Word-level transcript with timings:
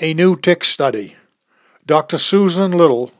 A 0.00 0.14
new 0.14 0.36
tick 0.36 0.62
study. 0.62 1.16
Dr. 1.84 2.18
Susan 2.18 2.70
Little, 2.70 3.10